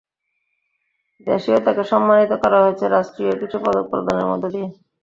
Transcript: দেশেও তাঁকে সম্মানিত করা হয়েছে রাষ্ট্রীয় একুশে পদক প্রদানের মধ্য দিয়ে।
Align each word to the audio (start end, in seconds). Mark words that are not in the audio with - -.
দেশেও 1.27 1.63
তাঁকে 1.65 1.83
সম্মানিত 1.91 2.31
করা 2.43 2.57
হয়েছে 2.63 2.85
রাষ্ট্রীয় 2.87 3.29
একুশে 3.31 3.57
পদক 3.63 3.85
প্রদানের 3.91 4.29
মধ্য 4.31 4.43
দিয়ে। 4.53 4.67